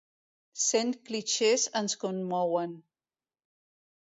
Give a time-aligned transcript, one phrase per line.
[0.67, 2.73] Cent clixés ens commouen.